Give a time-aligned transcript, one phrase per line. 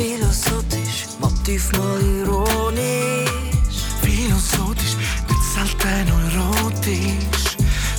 [0.00, 3.28] Philosophisch, Motiv mal ironisch.
[4.00, 4.96] Philosophisch,
[5.28, 7.58] nicht selten erotisch.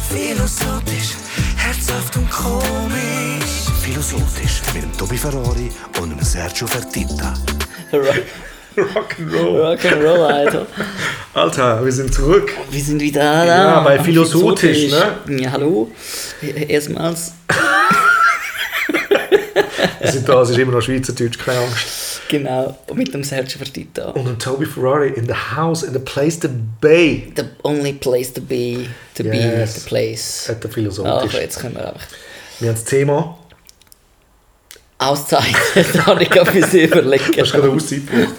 [0.09, 1.11] Philosophisch,
[1.57, 3.69] herzhaft und komisch.
[3.83, 7.35] Philosophisch mit dem Tobi Ferrari und dem Sergio Fertitta.
[8.75, 9.75] Rock'n'Roll.
[9.75, 10.65] Rock'n'Roll, Alter.
[11.35, 12.51] Alter, wir sind zurück.
[12.71, 13.45] Wir sind wieder da.
[13.45, 15.39] Ja, bei Philosophisch, ne?
[15.39, 15.91] Ja, hallo.
[16.67, 17.33] Erstmals.
[20.01, 22.21] Wir sind da, es ist immer noch Schweizerdeutsch, keine Angst.
[22.29, 24.09] Genau, mit dem Sergio Fertitta.
[24.11, 26.47] Und dem Toby Ferrari in the house, in the place to
[26.79, 27.23] be.
[27.35, 29.75] The only place to be, to be Yes.
[29.75, 30.45] the place.
[30.49, 31.33] Hat er Ach, philosophisch.
[31.33, 32.07] jetzt können wir einfach
[32.59, 33.37] Wir haben das Thema.
[34.97, 35.43] Auszeit.
[35.93, 37.31] da habe ich gerade ein bisschen überlegen.
[37.33, 38.35] Du hast gerade eine Auszeit gebraucht.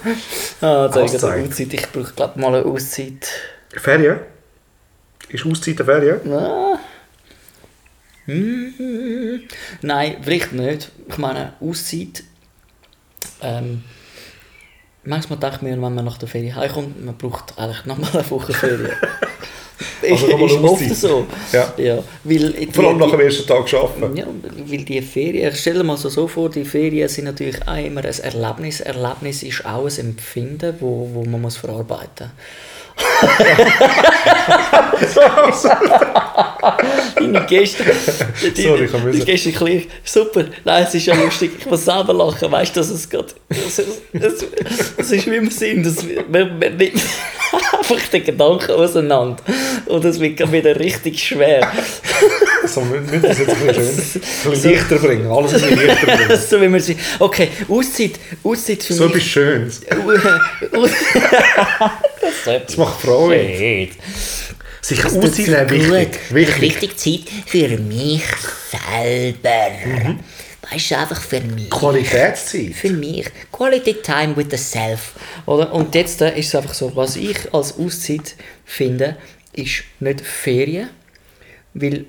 [0.61, 1.47] Ah, jetzt habe ich Auszeit.
[1.49, 1.73] Auszeit.
[1.73, 3.27] Ich brauche glaube mal eine Auszeit.
[3.75, 4.19] Ferien?
[5.29, 6.33] Ist Auszeit eine Ferien?
[6.33, 6.72] Ah.
[8.25, 9.41] Hm.
[9.81, 10.91] Nein, vielleicht nicht.
[11.07, 12.23] Ich meine, Auszeit.
[13.41, 13.83] Ähm,
[15.03, 18.29] manchmal denke ich mir, wenn man nach der Ferie heimkommt, man braucht eigentlich nochmal eine
[18.29, 18.91] Woche Ferien.
[20.09, 21.27] Also nochmal ist oft so.
[21.51, 21.73] Ja.
[21.77, 24.15] ja weil Vor allem nach dem ersten Tag arbeiten.
[24.15, 24.25] ja,
[24.65, 28.03] weil die Ferien, stell dir mal so, so vor, die Ferien sind natürlich auch immer
[28.03, 28.81] ein Erlebnis.
[28.81, 32.31] Erlebnis ist auch ein Empfinden, wo, wo man muss verarbeiten
[37.15, 37.83] Deine Gäste,
[38.55, 39.19] die, Sorry, ich hab die.
[39.19, 42.89] Gäste bisschen, super, nein, es ist ja lustig, ich muss selber lachen, weißt du, dass
[42.89, 47.01] es gerade, es, es, es, es ist wie im Sinn, wir, wir, wir nimmt
[47.77, 49.43] einfach den Gedanken auseinander
[49.85, 51.71] und es wird wieder richtig schwer.
[52.73, 54.21] So, wir müssen das jetzt ein bisschen,
[54.61, 55.31] schön, leichter bringen.
[55.31, 56.41] Alles ein bisschen leichter bringen.
[56.49, 59.31] so wie man sie, okay, Auszeit, Auszeit für So etwas mich.
[59.31, 59.81] Schönes.
[62.65, 63.89] Das macht Freude.
[64.81, 66.19] Sich Auszeit nehmen, wichtig.
[66.31, 66.61] wichtig.
[66.61, 68.23] Richtig Zeit für mich
[68.71, 69.69] selber.
[69.85, 70.19] Mhm.
[70.71, 71.69] Weißt du, einfach für mich.
[71.69, 72.73] Qualitätszeit.
[72.73, 73.27] für mich.
[73.51, 75.13] Quality time with the self.
[75.45, 75.71] Oder?
[75.73, 78.35] Und jetzt äh, ist es einfach so, was ich als Auszeit
[78.65, 79.17] finde,
[79.53, 80.89] ist nicht Ferien,
[81.73, 82.05] weil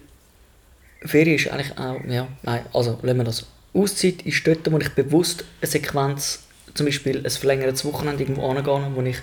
[1.04, 3.47] Ferien ist eigentlich auch, ja, nein, also lassen wir das.
[3.75, 6.44] Auszeit ist dort, wo ich bewusst eine Sequenz,
[6.75, 9.19] zum Beispiel ein verlängertes Wochenende irgendwo angehe, wo ich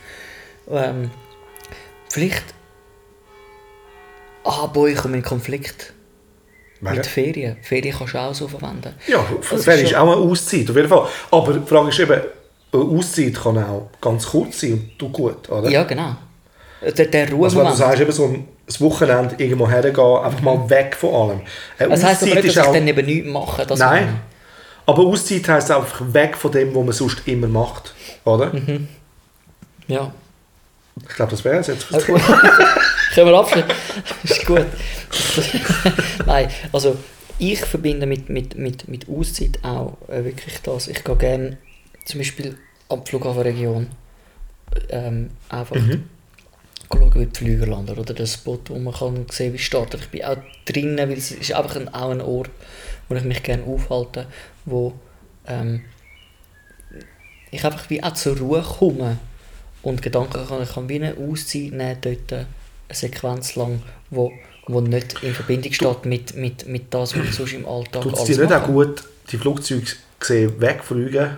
[0.69, 1.09] ähm,
[2.09, 2.43] vielleicht
[4.43, 5.93] ah, boy, ich komme in Konflikt
[6.79, 7.03] mit Wegen?
[7.03, 7.57] Ferien.
[7.61, 8.93] Ferien kannst du auch so verwenden.
[9.07, 11.07] Ja, Das Ferien ist auch eine Auszeit, auf jeden Fall.
[11.31, 12.21] Aber die Frage ist eben,
[12.73, 15.69] eine Auszeit kann auch ganz kurz sein und tut gut, oder?
[15.69, 16.15] Ja, genau.
[16.81, 18.47] Der, der Also wenn du sagst, eben so ein
[18.79, 21.41] Wochenende irgendwo hergehen, einfach mal weg von allem.
[21.77, 23.67] Eine das heisst aber Auszeit nicht, dass ich dann eben nichts mache.
[23.77, 24.19] Nein.
[24.87, 27.93] Aber Auszeit heisst einfach weg von dem, was man sonst immer macht.
[28.25, 28.51] Oder?
[28.51, 28.87] Mhm.
[29.87, 30.11] Ja.
[31.07, 31.91] Ich glaube, das wäre es jetzt.
[31.91, 32.21] Äh, gut.
[33.13, 33.69] Können wir abschließen?
[34.23, 34.65] ist gut.
[36.25, 36.97] Nein, also
[37.37, 40.87] ich verbinde mit, mit, mit, mit Auszeit auch äh, wirklich das.
[40.87, 41.57] Ich gehe gerne
[42.05, 42.57] zum Beispiel
[42.89, 43.87] an die Flughafenregion
[44.89, 45.75] ähm, einfach
[46.91, 50.01] schauen, wie die Flüger landen oder den Spot, wo man kann sehen wie es startet.
[50.01, 52.49] Ich bin auch drinnen, weil es ist einfach ein, auch ein Ort,
[53.09, 54.27] wo ich mich gerne aufhalte,
[54.65, 54.93] wo
[55.47, 55.81] ähm,
[57.51, 59.17] ich einfach wie auch zur Ruhe komme
[59.81, 60.63] und Gedanken kann.
[60.63, 62.47] Ich kann wie eine Auszeit nehmen, dort eine
[62.91, 64.31] Sequenz lang, wo,
[64.67, 68.13] wo nicht in Verbindung steht mit, mit, mit das, was ich sonst im Alltag Tut
[68.13, 69.87] es alles dir nicht auch gut, die Flugzeuge
[70.19, 71.37] sehen, wegfliegen?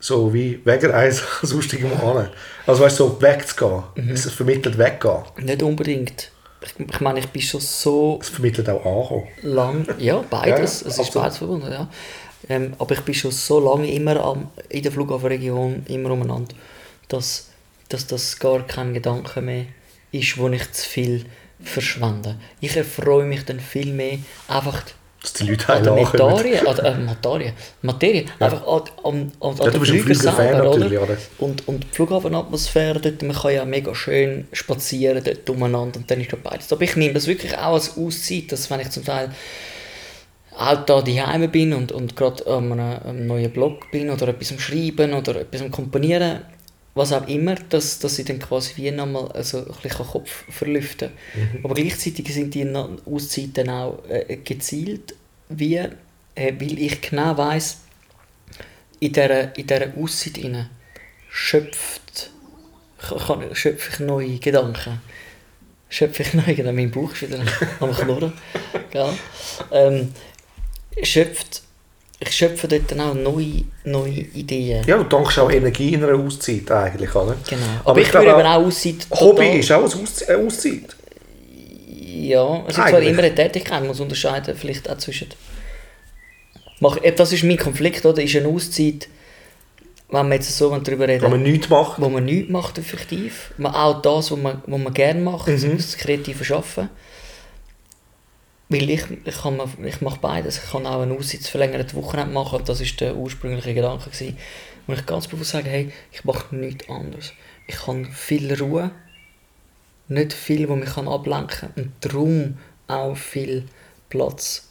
[0.00, 2.30] So wie wegen eins sonst irgendwo an.
[2.66, 3.82] Also weißt du, so wegzugehen.
[3.94, 4.10] Mhm.
[4.10, 5.22] Es vermittelt weggehen.
[5.38, 6.30] Nicht unbedingt.
[6.62, 9.28] Ich, ich meine, ich bin schon so Es vermittelt auch ankommen.
[9.42, 11.88] lang, ja, beides, Ja, es ist beides verbunden, ja.
[12.48, 16.54] Ähm, aber ich bin schon so lange immer am, in der Flughafenregion, immer umeinander,
[17.08, 17.48] dass,
[17.88, 19.66] dass das gar kein Gedanke mehr
[20.12, 21.24] ist, wo ich zu viel
[21.62, 22.36] verschwende.
[22.60, 24.18] Ich erfreue mich dann viel mehr
[24.48, 24.82] einfach
[25.22, 26.18] Dass die Leute an der lachen.
[26.18, 30.86] Materie, an der, äh, Materie, Materie, einfach an, an, an, Ja, ein Flüger selber, oder?
[30.86, 31.16] oder?
[31.38, 36.20] Und, und die Flughafenatmosphäre dort, man kann ja mega schön spazieren dort umeinander und dann
[36.20, 36.72] ist da beides.
[36.72, 39.30] Aber ich nehme das wirklich auch als Auszeit, dass wenn ich zum Teil
[40.56, 44.52] auch da daheim bin und, und gerade an einem, einem neuen Blog bin oder etwas
[44.52, 46.40] am Schreiben oder etwas am Komponieren,
[47.00, 51.10] was auch immer, dass, dass ich dann quasi wie nochmal also ein bisschen Kopf verlüften
[51.34, 51.64] kann.
[51.64, 52.68] Aber gleichzeitig sind die
[53.06, 55.14] Auszeiten auch äh, gezielt,
[55.48, 55.88] wie, äh,
[56.34, 57.78] weil ich genau weiss,
[59.00, 60.68] in dieser, in dieser Auszeit rein
[61.30, 62.30] schöpft,
[62.98, 65.00] kann, schöpfe ich neue Gedanken.
[65.88, 66.76] Schöpfe ich neue Gedanken.
[66.76, 67.42] Mein Bauch ist wieder
[67.80, 68.34] am Knurren.
[68.90, 69.14] Gell?
[69.72, 70.12] Ähm,
[71.02, 71.62] schöpft,
[72.22, 74.84] ich schöpfe dort dann auch neue, neue Ideen.
[74.86, 77.34] Ja, du tankst auch Energie in einer Auszeit eigentlich, oder?
[77.48, 77.62] Genau.
[77.80, 80.96] Aber, Aber ich, ich würde eben auch Auszeit Hobby total- ist auch eine Auszeit.
[81.88, 85.28] Ja, es ist zwar immer eine Tätigkeit, man muss unterscheiden, vielleicht auch zwischen...
[87.02, 88.22] Eben, das ist mein Konflikt, oder?
[88.22, 89.08] Ist eine Auszeit
[90.12, 92.00] wenn wir jetzt so darüber reden, Wenn man nichts macht.
[92.00, 95.76] wo man nichts macht effektiv, auch das, was man, was man gerne macht, Mhm.
[95.76, 96.88] das kreative Schaffen.
[98.70, 100.62] Weil ich, ich, kann ich mache beides.
[100.62, 102.62] Ich kann auch einen Aussitz verlängerten Wochenende machen.
[102.64, 104.10] Das war der ursprüngliche Gedanke.
[104.10, 104.38] Gewesen,
[104.86, 107.32] wo ich ganz bewusst sage, hey, ich mache nichts anderes.
[107.66, 108.92] Ich habe viel Ruhe,
[110.06, 111.72] nicht viel, wo mich ablenken kann.
[111.76, 113.64] Und darum auch viel
[114.08, 114.68] Platz.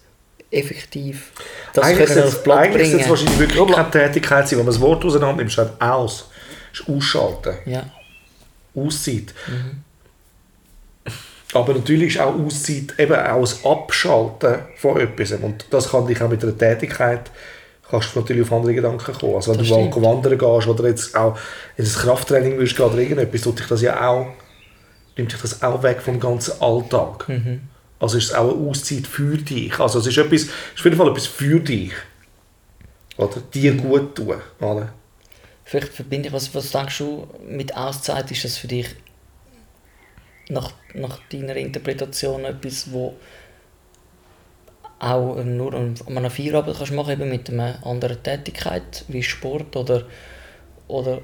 [0.51, 1.31] Effektiv.
[1.73, 2.99] Das eigentlich können auf Blatt eigentlich bringen.
[3.01, 6.29] es wahrscheinlich wirklich keine Tätigkeit sein, wenn man das Wort auseinander nimmt, schreibt aus.
[6.73, 7.55] Ist ausschalten.
[7.65, 7.85] Ja.
[8.73, 9.35] Auszeit.
[11.53, 15.31] Aber natürlich ist auch Auszeit eben auch das Abschalten von etwas.
[15.31, 17.31] Und das kann dich auch mit einer Tätigkeit
[17.89, 19.35] kannst du natürlich auf andere Gedanken kommen.
[19.35, 20.05] Also wenn Das du mal stimmt.
[20.05, 21.37] wandern gehst oder jetzt auch
[21.77, 24.27] in ein Krafttraining willst gehen oder irgendetwas, tut dich das ja auch,
[25.17, 27.25] nimmt dich das auch weg vom ganzen Alltag.
[27.99, 29.79] Also ist es auch eine Auszeit für dich.
[29.79, 31.93] Also es ist, etwas, ist auf jeden Fall etwas für dich.
[33.17, 34.35] Oder dir gut tun.
[34.61, 34.93] Oder?
[35.65, 38.31] Vielleicht verbinde ich, was, was denkst du mit Auszeit?
[38.31, 38.95] Ist das für dich
[40.49, 43.15] nach, nach deiner Interpretation etwas, wo
[44.99, 50.03] auch nur an einer Feierabend kannst machen eben mit einer anderen Tätigkeit, wie Sport oder,
[50.89, 51.19] oder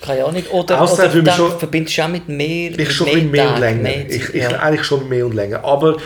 [0.00, 3.06] keine Ahnung, oder, Auszeit oder denk- schon- verbindest du auch mit mehr, Ich mit schon
[3.06, 3.82] bisschen mehr und länger.
[3.82, 4.50] mehr Ich, Zeit, ich, ja.
[4.60, 5.64] Eigentlich schon mehr und länger.
[5.64, 5.96] Aber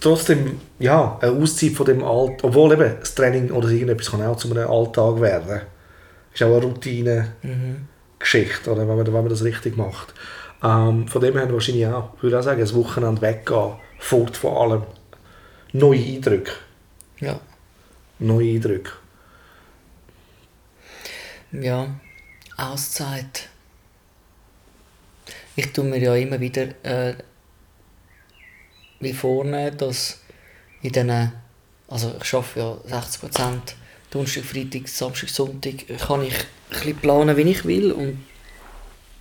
[0.00, 4.36] trotzdem, ja, eine Auszeit von dem Alltag, obwohl eben das Training oder irgendetwas kann auch
[4.36, 5.60] zu einem Alltag werden.
[6.34, 10.12] Ist auch eine Routine-Geschichte, oder, wenn, man, wenn man das richtig macht.
[10.62, 14.56] Ähm, von dem her wahrscheinlich auch, ich würde auch sagen, das Wochenende weggehen, fort von
[14.56, 14.82] allem.
[15.72, 16.52] Neue Eindrücke.
[17.20, 17.40] ja.
[18.18, 18.92] Neue Eindrücke.
[21.52, 21.88] Ja,
[22.56, 23.48] Auszeit.
[25.54, 27.14] Ich tue mir ja immer wieder äh,
[29.00, 30.20] wie vorne, dass
[30.82, 31.32] in diesen,
[31.88, 33.58] also ich arbeite ja 60%,
[34.10, 38.24] Donnerstag, Freitag, Samstag, Sonntag, kann ich ein bisschen planen, wie ich will und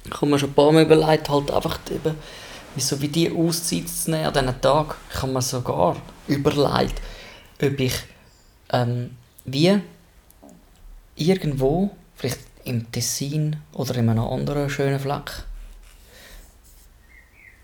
[0.06, 2.16] ich habe mir schon ein paar Mal überlegt, halt einfach eben,
[2.76, 4.98] wie so wie die Auszeit zu nehmen an diesen Tag.
[5.12, 5.96] Ich habe mir sogar
[6.28, 7.02] überlegt,
[7.62, 7.96] ob ich
[8.72, 9.12] ähm,
[9.46, 9.80] wie
[11.16, 15.32] irgendwo, vielleicht im Tessin oder in einem anderen schönen Fleck,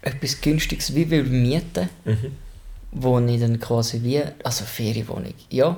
[0.01, 1.89] etwas Günstiges wie will mieten,
[2.91, 5.77] wo ich dann quasi wie, also Ferienwohnung, ja,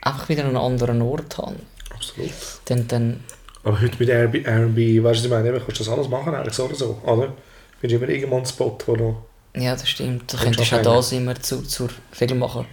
[0.00, 1.56] einfach wieder an einem anderen Ort habe.
[1.90, 2.32] Absolut.
[2.66, 3.24] Dann, dann
[3.64, 6.34] Aber heute mit Airbnb, weißt du, was ich meine, eben, kannst du das alles machen,
[6.34, 7.32] eigentlich so oder so, oder?
[7.80, 9.16] Findest du immer irgendwo einen Spot, wo du...
[9.56, 10.32] Ja, das stimmt.
[10.32, 11.88] Da könntest du auch das immer zu, zur
[12.20, 12.66] Regel machen.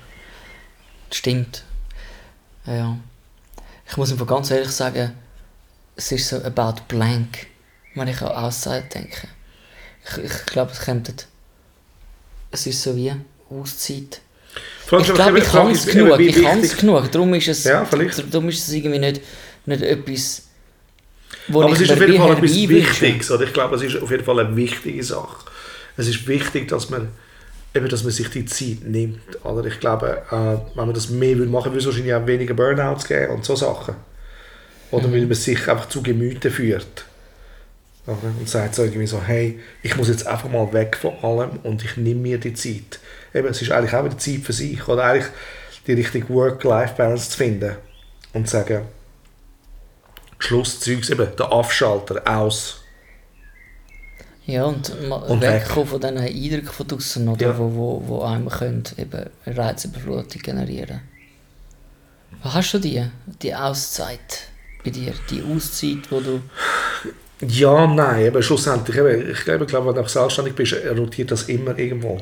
[1.09, 1.63] Das stimmt.
[2.65, 2.97] Ja, Ja.
[3.89, 5.11] Ich muss einfach ganz ehrlich sagen,
[5.97, 7.47] es ist so about blank,
[7.93, 9.27] wenn ich an Auszeit denke.
[10.05, 11.27] Ich, ich glaube, es kommt.
[12.51, 13.13] Es ist so wie
[13.49, 14.21] Auszeit.
[14.89, 16.19] Ich glaube, ich kann es genug.
[16.19, 17.11] Ich kann es genug.
[17.11, 19.21] Darum ist es, Ja, darum ist es irgendwie nicht,
[19.65, 20.43] nicht etwas,
[21.47, 22.55] wo Aber es ist auf jeden Fall etwas.
[22.55, 23.31] Wichtiges.
[23.31, 25.45] Oder ich glaube, es ist auf jeden Fall eine wichtige Sache.
[25.97, 27.09] Es ist wichtig, dass man,
[27.75, 29.43] eben, dass man sich die Zeit nimmt.
[29.43, 32.53] Oder ich glaube, äh, wenn man das mehr würde machen würde, es wahrscheinlich auch weniger
[32.53, 33.95] Burnouts geben und so Sachen.
[34.91, 35.13] Oder Mhm.
[35.13, 37.05] weil man sich einfach zu Gemüte führt.
[38.07, 38.17] Oder?
[38.39, 41.83] Und sagt so irgendwie so, hey, ich muss jetzt einfach mal weg von allem und
[41.83, 42.99] ich nehme mir die Zeit.
[43.33, 44.87] Eben, es ist eigentlich auch wieder Zeit für sich.
[44.87, 45.27] Oder eigentlich
[45.87, 47.75] die richtige Work-Life-Balance zu finden.
[48.33, 48.81] Und zu sagen,
[50.41, 52.77] Schlusszeugs, eben, der Abschalter, aus.
[54.45, 57.57] Ja, und, Und wegkommen von diesen Eindrücken von draussen, oder, Ja.
[57.57, 61.01] wo, wo, wo einem können eben Reizüberflutung generieren
[62.43, 63.05] Was hast du die,
[63.41, 64.47] die Auszeit
[64.83, 65.13] bei dir?
[65.29, 66.41] Die Auszeit, wo du...
[67.47, 71.77] Ja, nein, eben schlussendlich, eben, ich glaube, glaube, wenn du selbstständig bist, rotiert das immer
[71.77, 72.19] irgendwo.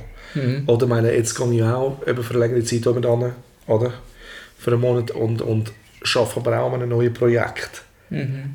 [0.68, 3.34] Oder meine, jetzt gehe ich auch eben für eine längere Zeit oben an,
[3.68, 3.94] oder?
[4.58, 5.72] Für einen Monat und, und
[6.16, 7.84] arbeite aber auch an einem neuen Projekt.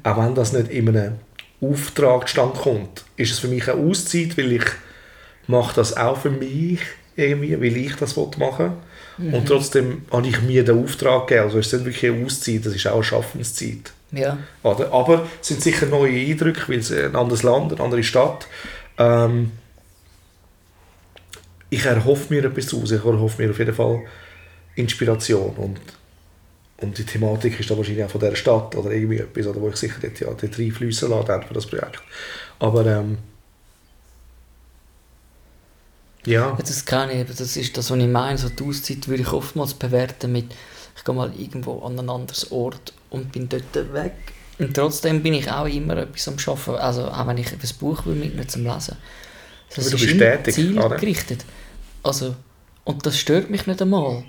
[0.03, 1.15] Auch wenn das nicht in einem
[1.61, 4.65] Auftrag stand kommt, ist es für mich eine Auszeit, weil ich
[5.47, 6.81] mache das auch für mich
[7.17, 8.73] irgendwie, weil ich das machen
[9.19, 9.35] will.
[9.35, 11.47] Und trotzdem habe ich mir den Auftrag gegeben.
[11.47, 13.93] Also es ist nicht wirklich eine Auszeit, das ist auch eine Schaffenszeit.
[14.11, 14.93] Ja, Oder?
[14.93, 18.47] Aber es sind sicher neue Eindrücke, weil es ein anderes Land, eine andere Stadt.
[18.99, 19.53] Ähm,
[21.71, 22.93] ich erhoffe mir etwas daraus.
[22.93, 24.03] Ich erhoffe mir auf jeden Fall
[24.77, 25.55] Inspiration.
[25.57, 25.81] Und,
[26.79, 29.69] und die Thematik ist da wahrscheinlich auch von dieser Stadt oder irgendwie etwas, oder wo
[29.69, 32.03] ich sicher dort, ja, dort reinfliessen lasse dann für das Projekt.
[32.59, 33.19] Aber ähm,
[36.27, 38.39] ja, das kann ich, das ist das, was ich meine.
[38.39, 40.55] So die Auszeit würde ich oftmals bewerten mit,
[40.97, 44.15] ich gehe mal irgendwo an ein anderes Ort und bin dort weg.
[44.59, 46.77] Und trotzdem bin ich auch immer etwas am Arbeiten.
[46.77, 48.97] Also auch wenn ich ein Buch will mitnehmen zum Lesen.
[49.75, 51.47] Das Aber du ist bist immer tätig, zielgerichtet.
[52.03, 52.37] Also,
[52.85, 54.25] und das stört mich nicht einmal.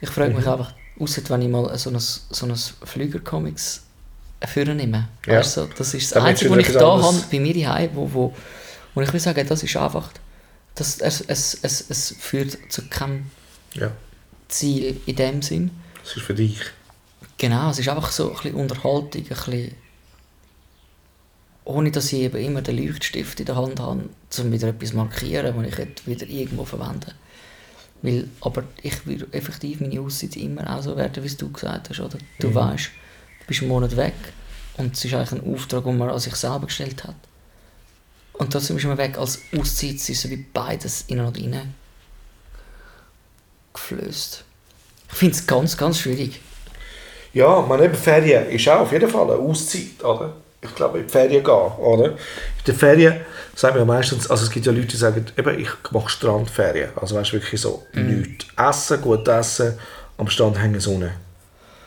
[0.00, 0.36] Ich frage Mhm.
[0.36, 3.82] mich einfach, außer wenn ich mal so ein, so ein Flüger-Comics
[4.46, 5.08] führen nehmen.
[5.26, 5.40] Ja.
[5.42, 8.34] Du, das ist das Einzige, was ich da habe bei mir daheim, wo, wo,
[8.94, 10.10] wo ich will sagen, das ist einfach,
[10.74, 13.26] das, es, es, es, es führt zu keinem
[13.74, 13.92] Ja,
[14.48, 15.70] Ziel in dem Sinn.
[16.02, 16.58] das ist für dich.
[17.38, 19.74] Genau, es ist einfach so ein bisschen Unterhaltung, ein bisschen,
[21.64, 24.96] ohne dass ich eben immer den Leuchtstift in der Hand habe, um wieder etwas zu
[24.96, 27.14] markieren, das ich wieder irgendwo verwende.
[28.02, 31.90] Weil, aber ich will effektiv meine Auszeit immer auch so werden, wie es du gesagt
[31.90, 32.18] hast, oder?
[32.38, 32.54] Du Mhm.
[32.54, 32.86] weißt,
[33.40, 34.14] du bist einen Monat weg
[34.78, 37.16] und es ist eigentlich ein Auftrag, den man an sich selber gestellt hat.
[38.32, 41.74] Und trotzdem ist man weg als Auszeit, es ist so wie beides innen und innen
[43.74, 44.44] geflößt.
[45.10, 46.40] Ich finde es ganz, ganz schwierig.
[47.32, 50.34] Ja, man eben Ferien ist auch auf jeden Fall eine Auszeit, oder?
[50.62, 52.10] Ich glaube, in die Ferien gehen, oder?
[52.10, 52.16] In
[52.66, 53.20] den Ferien
[53.54, 56.90] sagen wir ja meistens, also es gibt ja Leute, die sagen, eben, ich mache Strandferien.
[56.96, 59.78] Also weißt du, wirklich so, nichts essen, gut essen,
[60.18, 61.12] am Strand hängen Sonne.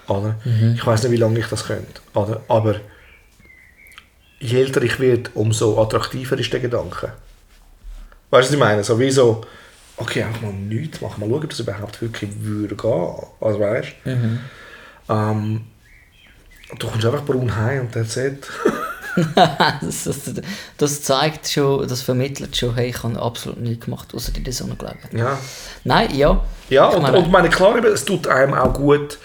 [0.08, 0.36] Oder?
[0.76, 2.42] Ich weiß nicht, wie lange ich das könnte, oder?
[2.48, 2.76] Aber
[4.40, 7.14] je älter ich werde, umso attraktiver ist der Gedanke.
[8.30, 8.84] Weißt du, was ich meine?
[8.84, 9.42] So wie so,
[9.98, 13.16] okay, einfach mal nichts machen, mal schauen, ob das überhaupt wirklich würde gehen.
[13.40, 14.10] Also weißt du?
[15.10, 15.62] Ähm,
[16.80, 18.48] du kommst einfach braun heim und that's it.
[19.36, 20.20] das, das,
[20.78, 24.54] das zeigt schon, das vermittelt schon, hey, ich habe absolut nichts gemacht, außer in der
[24.54, 24.98] Sonne gelegen.
[25.18, 25.38] ja.
[25.84, 26.44] Nein, ja.
[26.70, 29.20] Ja, Ich und, meine- und meine, klar, es tut einem auch gut,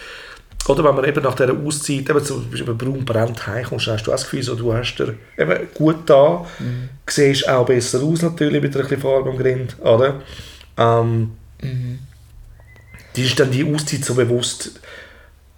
[0.66, 4.10] oder wenn man eben nach dieser Auszeit, eben zum Beispiel braun brennt heimkommst, hast du
[4.10, 6.88] auch das Gefühl, so, du hast dir eben gut da, Mhm.
[7.08, 10.20] siehst auch besser aus natürlich mit ein bisschen Farbe am Grind, oder?
[10.76, 11.30] Ähm,
[11.62, 11.98] Mhm.
[13.16, 14.78] Die ist dann die Auszeit so bewusst,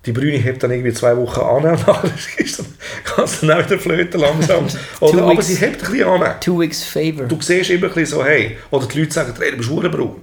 [0.06, 2.66] die Brüne hebt dann irgendwie zwei Wochen an und dann ist dann,
[3.04, 4.66] kannst du dann auch wieder flöten langsam.
[5.00, 5.46] oder, aber weeks.
[5.48, 6.40] sie hebt ein bisschen an.
[6.40, 7.26] Two weeks favor.
[7.26, 10.16] Du siehst immer ein bisschen so, hey, oder die Leute sagen, hey, du bist braun.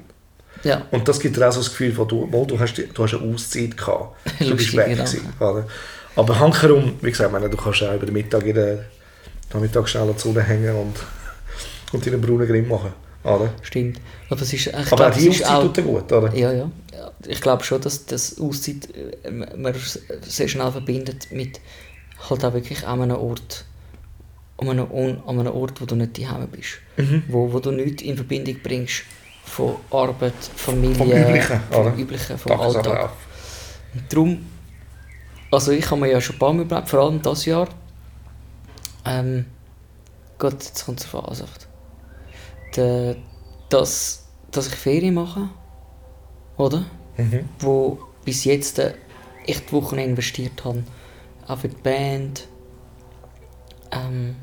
[0.63, 0.81] Ja.
[0.91, 3.13] Und das gibt dir auch so das Gefühl von, du, mal, du, hast, du hast
[3.13, 4.15] eine Auszeit gehabt.
[4.39, 5.11] Du bist weg Gedanke.
[5.11, 5.67] gewesen, oder?
[6.15, 8.85] Aber handherum, wie gesagt, meine, du kannst auch über den Mittag in der
[9.53, 10.95] Nachmittag schnell an die Sonne hängen und,
[11.93, 12.91] und deinen braunen Grimm machen.
[13.27, 13.53] Oder?
[13.61, 13.99] Stimmt.
[14.29, 16.35] Aber, es ist, Aber glaube, auch es die Auszeit auch, tut gut, oder?
[16.35, 16.71] ja, ja.
[17.27, 18.87] Ich glaube schon, dass das Auszeit
[19.23, 19.73] äh, man
[20.21, 21.59] sehr schnell verbindet mit
[22.29, 23.65] halt auch wirklich an einem Ort,
[24.57, 26.79] an einem, an einem Ort, wo du nicht daheim bist.
[26.97, 27.23] Mhm.
[27.27, 29.03] Wo, wo du nichts in Verbindung bringst
[29.43, 31.95] von Arbeit, Familie, Vom Üblichen, vom oder?
[31.95, 32.83] Üblichen, vom Alltag.
[32.83, 33.11] Tagesablauf.
[33.93, 34.45] Und darum,
[35.51, 37.67] also ich habe mir ja schon ein paar Mal überlegt, vor allem dieses Jahr,
[39.05, 39.45] ähm,
[40.37, 41.66] Gott, jetzt kommt zur Verantwortung.
[42.77, 43.15] Der,
[43.69, 45.49] dass, dass ich Ferien mache,
[46.57, 46.85] oder?
[47.17, 47.49] Mhm.
[47.59, 48.93] Wo bis jetzt äh,
[49.45, 50.83] echt Wochen investiert habe,
[51.47, 52.47] auch für die Band,
[53.91, 54.35] ähm,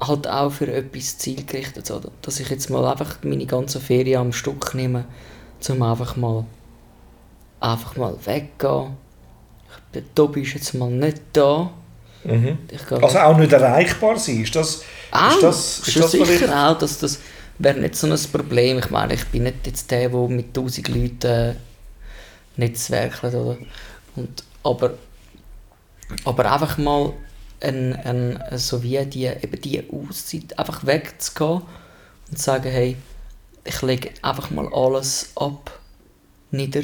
[0.00, 2.10] halt auch für etwas zielgerichtet, oder?
[2.22, 5.04] Dass ich jetzt mal einfach meine ganzen Ferien am Stück nehme,
[5.68, 6.44] um einfach mal
[7.60, 8.96] einfach mal weggehen.
[9.94, 11.72] Der Tobi ist jetzt mal nicht da.
[12.24, 12.58] Mhm.
[12.68, 16.70] Gehe Also auch nicht erreichbar sein, ist das, auch, ist das, ist das vielleicht- sicher
[16.70, 17.20] auch, dass das
[17.58, 18.78] wäre nicht so ein Problem.
[18.78, 21.54] Ich meine, ich bin nicht jetzt der, der mit tausend Leuten äh,
[22.56, 23.56] netzwerkelt, oder?
[24.16, 24.94] Und, aber,
[26.24, 27.12] aber einfach mal
[27.60, 31.62] ein, ein, so wie die, eben die Auszeit einfach wegzugehen
[32.30, 32.96] und zu sagen, hey,
[33.64, 35.78] ich lege einfach mal alles ab,
[36.50, 36.82] nieder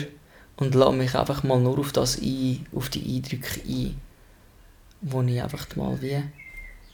[0.56, 4.00] und lasse mich einfach mal nur auf das ein, auf die Eindrücke ein,
[5.00, 6.22] wo ich einfach mal wie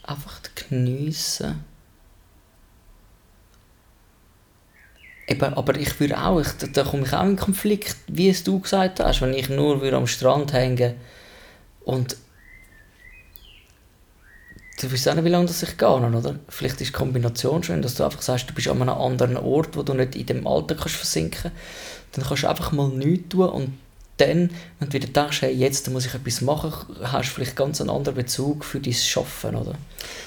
[0.03, 1.63] einfach geniessen.
[5.27, 8.45] Eben, aber ich würde auch, ich, da, da komme ich auch in Konflikt, wie es
[8.45, 10.95] du gesagt hast, wenn ich nur würde am Strand hängen
[11.83, 12.15] und
[14.79, 16.35] du weißt auch nicht, wie lange das ich gehe, oder?
[16.47, 19.75] Vielleicht ist die Kombination schön, dass du einfach sagst, du bist an einem anderen Ort,
[19.75, 21.51] wo du nicht in dem Alltag kannst versinken
[22.13, 23.77] Dann kannst du einfach mal nichts tun und
[24.17, 26.71] dann, wenn du wieder denkst, hey, jetzt muss ich etwas machen,
[27.03, 29.75] hast du vielleicht ganz einen anderen Bezug für dein Schaffen, oder?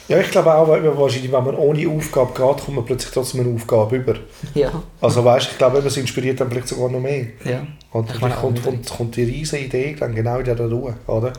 [0.09, 3.55] Ja, ich glaube auch, wahrscheinlich, wenn man ohne Aufgabe geht, kommt man plötzlich trotzdem eine
[3.55, 4.15] Aufgabe über.
[4.55, 4.71] Ja.
[5.01, 7.27] Also weißt, ich glaube, es inspiriert dann vielleicht sogar noch mehr.
[7.45, 7.67] ja.
[7.93, 11.33] Und Ich meine, kommt, kommt, kommt die riesige Idee dann genau in dieser Ruhe, oder?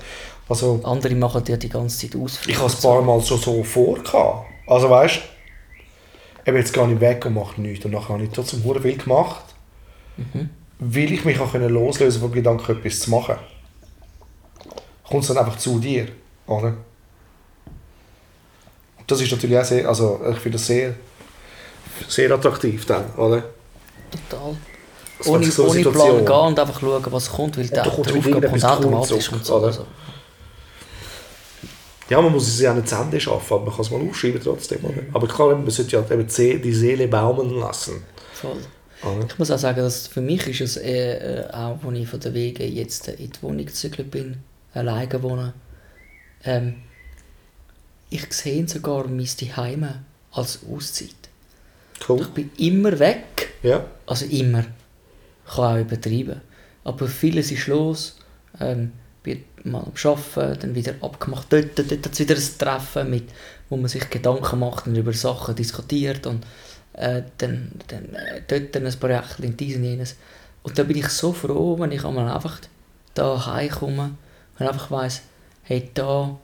[0.50, 2.52] Also, Andere machen ja die ganze Zeit Ausflüge.
[2.52, 3.98] ich habe es ein paar Mal schon so vor.
[4.68, 5.22] Also weißt
[6.46, 7.86] du, jetzt gehe ich weg und mache nichts.
[7.86, 9.44] Und nachher habe ich trotzdem sehr viel gemacht,
[10.84, 13.36] weil ich mich auch können loslösen vom Gedanken, etwas zu machen.
[15.08, 16.08] Kommt es dann einfach zu dir,
[16.48, 16.74] oder?
[19.06, 20.96] Das ist natürlich auch sehr, also ich finde das sehr,
[22.08, 23.44] sehr attraktiv dann, oder?
[24.10, 24.58] Total.
[25.20, 28.18] Das Ohne, so ohne Plan gehen und einfach schauen, was kommt, weil der, kommt der
[28.18, 29.56] Aufgabe kommt automatisch zurück, und so.
[29.58, 29.68] oder?
[29.68, 29.86] Also.
[32.10, 34.42] Ja, man muss es ja nicht zu Ende schaffen, aber man kann es mal aufschreiben
[34.44, 34.84] trotzdem.
[34.84, 35.04] Oder?
[35.14, 38.04] Aber klar, man sollte ja eben die Seele baumeln lassen.
[38.34, 38.58] Voll.
[39.04, 39.26] Oder?
[39.28, 42.20] Ich muss auch sagen, dass für mich ist es äh, äh, auch, als ich von
[42.20, 44.38] den Wegen jetzt in die Wohnung gezügelt bin,
[44.74, 45.54] alleine wohne,
[46.44, 46.76] ähm,
[48.10, 51.16] ich sehe sogar mein Heime als Auszeit.
[52.08, 52.22] Cool.
[52.22, 53.86] Ich bin immer weg, Ja.
[54.06, 54.66] also immer,
[55.48, 56.42] ich kann auch übertreiben,
[56.84, 58.18] aber vieles ist los,
[58.60, 58.92] ähm,
[59.24, 63.30] bin mal am Arbeiten, dann wieder abgemacht, dort, dort hat es wieder ein Treffen, mit,
[63.70, 66.44] wo man sich Gedanken macht und über Sachen diskutiert und
[66.94, 70.16] äh, dann, dann äh, dort dann ein Projekt in dies und jenes.
[70.64, 72.60] Und da bin ich so froh, wenn ich einmal einfach
[73.14, 74.12] da heimkomme
[74.60, 75.22] und einfach weiss,
[75.64, 76.38] hey, da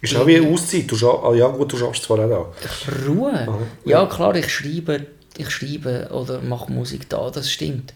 [0.00, 0.90] Ist auch wie eine Auszeit.
[0.90, 3.06] Du scha- ah, ja gut, du schaffst zwar auch da.
[3.06, 3.32] Ruhe.
[3.48, 7.92] Ah, Ja, klar, ich schreibe, ich schreibe oder mache Musik da, das stimmt.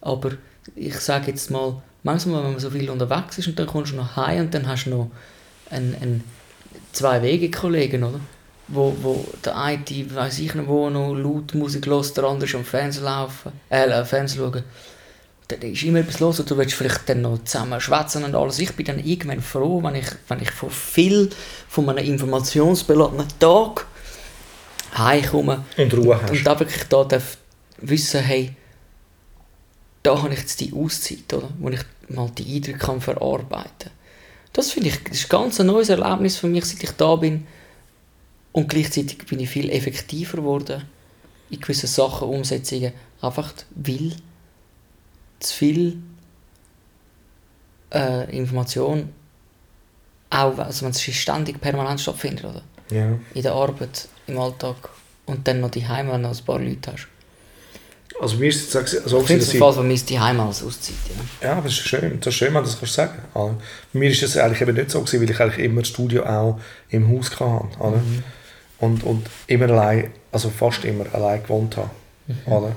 [0.00, 0.32] Aber
[0.74, 3.96] ich sage jetzt mal, manchmal, wenn man so viel unterwegs ist und dann kommst du
[3.96, 5.10] noch heim und dann hast du noch
[5.70, 6.24] einen, einen
[6.92, 8.20] zwei Wege-Kollegen, oder?
[8.68, 12.54] Wo, wo der eine, weiß ich nicht wo, noch laut Musik hört, der andere ist
[12.56, 14.64] am Fernsehen laufen, äh, Fernsehen schauen.
[15.48, 18.58] Da ist immer etwas los und du willst vielleicht dann noch zusammen schwätzen und alles.
[18.58, 21.30] Ich bin dann irgendwann froh, wenn ich, wenn ich von viel
[21.68, 23.86] von einem informationsbeladenen Tag
[24.98, 26.30] heimkomme Und Ruhe hast.
[26.32, 27.36] und da wirklich da darf
[27.78, 28.56] wissen, hey,
[30.02, 31.48] da habe ich jetzt die Auszeit, oder?
[31.58, 33.90] wo ich mal die Eindrücke kann verarbeiten
[34.52, 37.46] Das finde ich, das ist ganz ein neues Erlebnis für mich, seit ich da bin.
[38.56, 40.82] Und gleichzeitig bin ich viel effektiver geworden
[41.50, 44.16] in gewissen Sachen, Umsetzungen, einfach weil
[45.40, 45.98] zu viel
[47.92, 49.10] äh, Information
[50.30, 52.62] auch, also wenn es ständig permanent stattfindet, oder?
[52.90, 53.18] Ja.
[53.34, 54.88] in der Arbeit, im Alltag
[55.26, 57.08] und dann noch die Heim, wenn du noch ein paar Leute hast.
[58.18, 59.60] Also mir ist es jetzt so, Ich finde dass es ich...
[59.60, 60.94] fast, wenn man die Heim als Auszeit.
[61.42, 61.48] Ja.
[61.48, 63.18] Ja, aber das ist schön, das ist schön, wenn du das kannst sagen.
[63.34, 63.52] Bei
[63.92, 66.58] mir ist das eigentlich eben nicht so, gewesen, weil ich eigentlich immer das Studio auch
[66.88, 67.68] im Haus hatte.
[67.78, 68.00] Oder?
[68.78, 71.90] Und, und immer allein, also fast immer allein gewohnt habe.
[72.46, 72.76] Oder?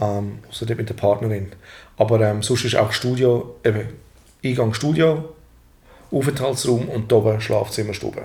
[0.00, 1.52] Ähm, also dort mit der Partnerin.
[1.96, 3.88] Aber ähm, sonst ist auch Studio, eben
[4.44, 5.34] Eingang Studio,
[6.10, 8.22] Aufenthaltsraum und oben Schlafzimmer, Stube.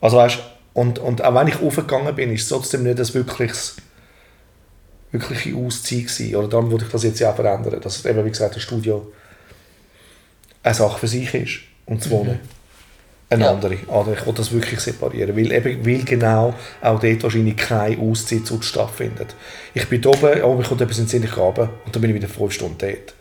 [0.00, 0.38] Also weißt,
[0.74, 3.76] und, und auch wenn ich aufgegangen bin, ist es trotzdem nicht ein wirkliches
[5.14, 6.36] wirkliche Auszeit gewesen.
[6.36, 9.12] Oder darum würde ich das jetzt ja auch verändern, dass eben, wie gesagt, das Studio
[10.62, 12.40] eine Sache für sich ist und das Wohnen
[13.34, 13.52] eine Ja.
[13.52, 13.76] andere.
[13.88, 18.42] Also ich will das wirklich separieren, weil, eben, weil genau auch dort wahrscheinlich keine Auszeit
[18.60, 19.34] stattfindet.
[19.74, 22.10] Ich bin oben, oh, mir kommt etwas in den Sinn, ich runter und dann bin
[22.10, 23.14] ich wieder fünf Stunden dort.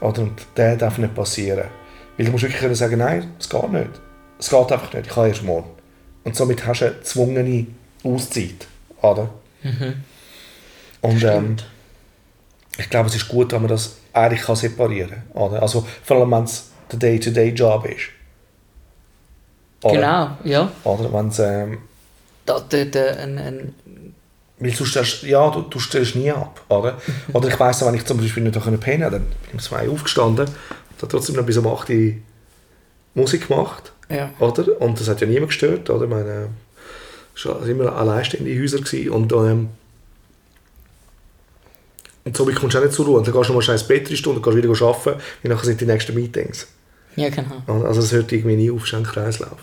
[0.00, 1.64] Oder, und das darf nicht passieren.
[2.16, 3.90] Weil du musst wirklich sagen, nein, es geht nicht.
[4.38, 5.70] Es geht einfach nicht, ich kann erst morgen.
[6.24, 7.66] Und somit hast du eine gezwungene
[8.04, 8.66] Auszeit.
[9.02, 9.30] Oder?
[11.00, 11.56] Und ähm,
[12.78, 15.42] ich glaube, es ist gut, wenn man das eigentlich kann separieren kann.
[15.42, 15.62] Oder?
[15.62, 18.08] Also, vor allem, wenn es der Day-to-Day-Job ist.
[19.82, 19.94] Oder?
[19.94, 20.72] Genau, ja.
[20.84, 21.78] Oder wenn es, ähm,
[22.44, 23.74] Da, da, da, ein, ein,
[24.60, 26.60] weil du stellst, ja, du, du stellst nie ab.
[26.68, 26.98] Oder,
[27.32, 29.88] oder ich weiss, wenn ich zum Beispiel nicht pennen konnte, dann bin ich um zwei
[29.88, 32.12] aufgestanden und habe trotzdem noch bis um 8 Uhr
[33.14, 33.92] Musik gemacht.
[34.08, 34.30] ja.
[34.38, 34.80] Oder?
[34.80, 35.88] Und das hat ja niemand gestört.
[35.88, 36.04] Oder?
[36.04, 36.48] Ich meine,
[37.34, 38.78] es waren immer alleinstehende Häuser.
[38.78, 39.10] Gewesen.
[39.10, 39.70] Und, ähm,
[42.24, 43.18] und so kommst du auch nicht zur Ruhe.
[43.18, 45.50] Und dann gehst du noch mal schnell ins Bett drei Stunden, gehst wieder arbeiten und
[45.50, 46.68] nachher sind die nächsten Meetings.
[47.20, 47.84] Ja, genau.
[47.84, 49.58] Also es hört irgendwie nie auf, ist ein Kreislauf.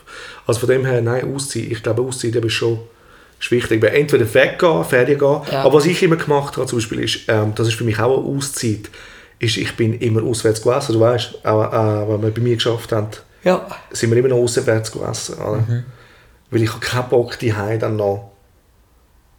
[0.46, 1.64] Also von dem her, nein, Auszeit.
[1.64, 2.80] Ich glaube, Auszeit ist schon
[3.40, 3.84] ist wichtig.
[3.84, 5.42] Entweder weggehen, Ferien gehen.
[5.52, 5.64] Ja.
[5.64, 8.18] Aber was ich immer gemacht habe, zum Beispiel, ist, ähm, das ist für mich auch
[8.18, 8.90] eine Auszeit,
[9.40, 10.94] ist, ich bin immer auswärts gegessen.
[10.94, 13.10] Du weißt, auch äh, wenn wir bei mir geschafft haben,
[13.44, 13.68] Ja.
[13.92, 15.36] sind wir immer noch auswärts gegessen.
[15.40, 15.84] Mhm.
[16.50, 18.32] Weil ich habe keinen Bock, die dann noch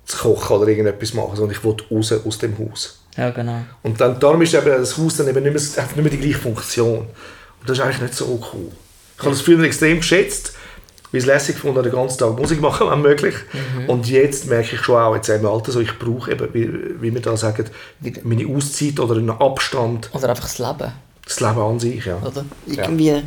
[0.05, 3.01] zu kochen oder irgendetwas machen, sondern ich will raus aus dem Haus.
[3.17, 3.61] Ja, genau.
[3.83, 6.19] Und dann, darum ist eben das Haus dann eben nicht mehr, hat nicht mehr die
[6.19, 7.09] gleiche Funktion.
[7.61, 8.73] Und das ist eigentlich nicht so cool.
[9.17, 10.53] Ich habe das früher extrem geschätzt,
[11.11, 13.35] weil es lässig gefunden den ganzen Tag Musik machen, wenn möglich.
[13.87, 17.15] Und jetzt merke ich schon auch, jetzt im Alter, so, ich brauche eben, wie, wie
[17.15, 17.65] wir da sagen,
[18.25, 20.93] meine Auszeit oder einen Abstand, Oder einfach das Leben,
[21.25, 22.05] das Leben an sich.
[22.05, 22.19] Ja.
[22.19, 22.45] oder?
[22.67, 23.23] Irgendwie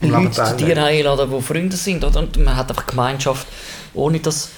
[0.00, 2.20] Leben Leute zu dir einladen, die Freunde sind, oder?
[2.20, 3.46] Und man hat einfach Gemeinschaft,
[3.94, 4.50] ohne dass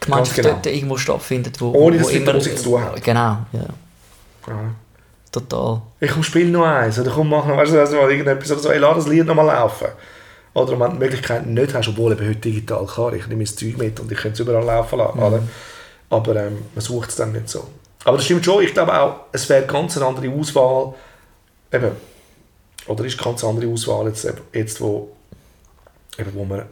[0.00, 0.50] Gemeinschaft genau.
[0.50, 3.02] dort irgendwo stattfindet, wo, Ohne, wo dass es mit Musik zu tun hat.
[3.02, 3.66] Genau, ja.
[4.46, 4.74] Ja.
[5.34, 5.82] Total.
[5.98, 8.60] Ich komm, spiel noch eins, oder komm, mach noch, weißt du, also mal irgendetwas, oder
[8.60, 9.88] so, ey, lass das Lied noch mal laufen.
[10.52, 13.46] Oder wenn du die Möglichkeit nicht hast, obwohl eben heute digital kann, ich nehme mein
[13.46, 15.42] Zeug mit und ich kann es überall laufen lassen, oder?
[16.08, 17.66] Aber ähm, man sucht es dann nicht so.
[18.04, 20.94] Aber das stimmt schon, ich glaube auch, es wäre ganz eine andere Auswahl,
[21.72, 21.90] eben,
[22.86, 25.16] oder ist ganz eine andere Auswahl jetzt, jetzt wo,
[26.16, 26.62] eben, wo man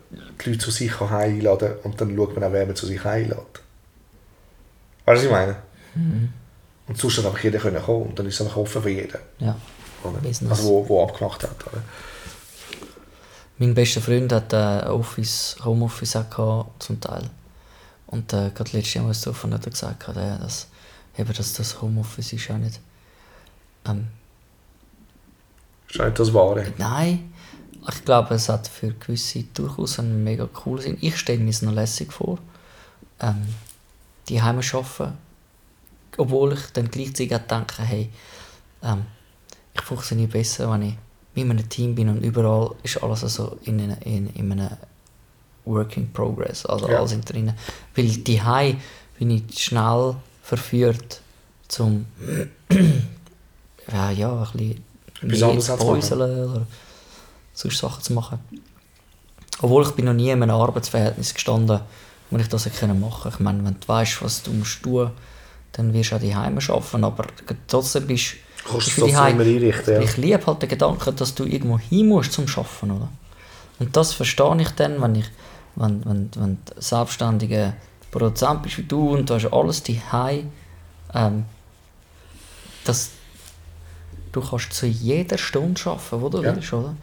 [0.41, 2.87] die Leute zu sich kann einladen kann und dann schaut man auch, wer man zu
[2.87, 3.39] sich einlädt.
[5.05, 5.57] Weißt du, was ich meine?
[6.89, 9.19] Und sonst hat einfach jeder können kommen und dann ist es einfach offen für jeden.
[9.39, 9.57] Ja.
[10.03, 10.19] Oder?
[10.19, 10.51] Business.
[10.51, 11.67] Also wo, wo abgemacht hat.
[11.67, 11.83] Oder?
[13.59, 17.31] Mein bester Freund hat äh, Office, Homeoffice auch gehabt, zum Teil.
[18.07, 20.67] Und äh, gerade letztes Jahr, was davon hat er gesagt, hat, äh, dass,
[21.17, 22.81] eben, dass das Homeoffice ist ja nicht.
[23.87, 24.09] Ähm,
[25.95, 26.67] nicht das Wahre.
[26.79, 27.33] Nein,
[27.89, 30.99] ich glaube, es hat für gewisse durchaus einen mega coolen Sinn.
[31.01, 32.39] Ich stelle mir es noch lässig vor,
[33.21, 33.47] ähm,
[34.29, 35.19] die Heime arbeiten,
[36.19, 38.11] obwohl ich dann gleichzeitig auch denke, hey,
[38.83, 39.05] ähm,
[39.75, 40.95] ich funktioniere besser, wenn ich
[41.35, 44.71] mit einem Team bin und überall ist alles also in, in, in einem
[45.65, 46.99] Working Progress, also Ja.
[46.99, 47.53] alles drin.
[47.95, 48.41] Weil die
[49.19, 51.21] bin ich schnell verführt
[51.69, 52.07] zum
[53.91, 54.85] ja, ja, ein bisschen
[55.23, 56.67] Etwas mehr anderes zu päuseln oder
[57.55, 58.39] sonst Sachen zu machen.
[59.61, 61.81] Obwohl ich bin noch nie in einem Arbeitsverhältnis gestanden,
[62.31, 65.11] wo ich das machen Ich meine, wenn du weißt, was du musst tun,
[65.73, 67.27] dann wirst du auch die Heime arbeiten, aber
[67.69, 70.01] trotzdem bist Kannst du trotzdem immer einrichten, ja.
[70.01, 73.09] Ich liebe halt den Gedanken, dass du irgendwo hin musst zum Arbeiten, oder?
[73.79, 75.27] Und das verstehe ich dann, wenn ich
[75.75, 77.75] wenn, wenn, wenn du selbstständiger
[78.11, 80.01] Produzent bist wie du und du hast alles die
[81.15, 81.45] ähm,
[82.85, 83.11] dass
[84.33, 86.55] du kannst zu jeder Stunde arbeiten, wo du Ja.
[86.55, 86.95] willst, oder?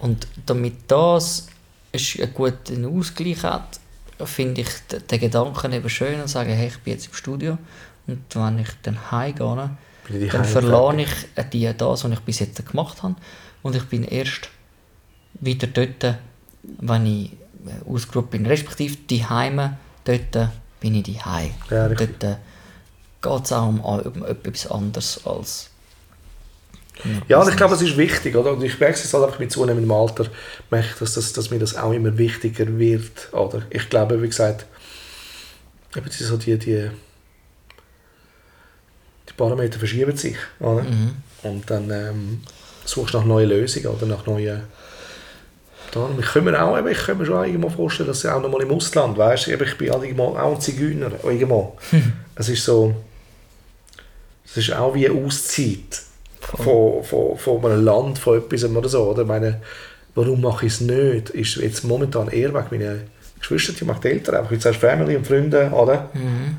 [0.00, 1.46] Und damit das
[1.92, 3.80] einen guten Ausgleich hat,
[4.24, 4.68] finde ich
[5.10, 7.56] den Gedanken eben schön und sage, hey, ich bin jetzt im Studio
[8.08, 9.70] und wenn ich dann heimgehe,
[10.32, 13.14] dann verlade ich äh, die, das, was ich bis jetzt gemacht habe
[13.62, 14.48] und ich bin erst
[15.34, 16.16] wieder dort,
[16.62, 17.32] wenn ich
[17.66, 21.50] äh, ausgerufen bin, respektive die Heime, dort bin ich die Heim.
[21.70, 22.20] Ja, dort
[23.20, 25.70] geht es auch um, um etwas anderes als
[27.28, 28.52] Ja, und ich glaube, es ist wichtig, oder?
[28.52, 30.26] Und ich merke es halt einfach mit zunehmendem Alter,
[30.70, 33.62] merke ich, dass, das, dass mir das auch immer wichtiger wird, oder?
[33.68, 34.66] Ich glaube, wie gesagt,
[35.94, 36.90] eben so die, die
[39.38, 40.82] Parameter verschieben sich, oder?
[40.82, 41.12] Mhm.
[41.42, 42.40] Und dann ähm,
[42.84, 44.64] suchst du nach neuen Lösungen oder nach neuen...
[45.92, 48.50] Da, ich kann mir auch, ich kann mir schon irgendwo vorstellen, dass ich auch noch
[48.50, 51.78] mal im Ausland, weißt du, ich bin auch ein Zigeuner, irgendwo.
[52.34, 52.94] es ist so,
[54.44, 56.02] es ist auch wie eine Auszeit
[56.40, 59.22] von, von, von einem Land, von etwas oder so, oder?
[59.22, 59.62] Ich meine,
[60.14, 62.96] warum mache ich es nicht, ist jetzt momentan eher wegen meiner
[63.38, 66.10] Geschwister, die macht Eltern, einfach jetzt hast du Family und Freunde, oder?
[66.12, 66.56] Mhm.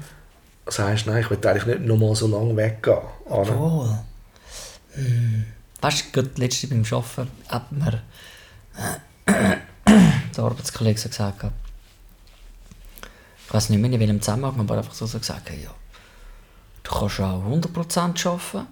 [0.77, 2.99] Heisst, nein, ich will eigentlich nicht noch mal so lange weggehen?
[3.25, 3.97] Obwohl.
[4.93, 5.45] Hm.
[5.81, 8.01] Weißt du, gerade letztens beim Arbeiten hat mir
[10.35, 11.45] der Arbeitskollege so gesagt,
[13.47, 15.71] ich weiß nicht mehr in welchem Zusammenhang, aber einfach so, so gesagt, ja,
[16.83, 18.67] du kannst auch 100% arbeiten.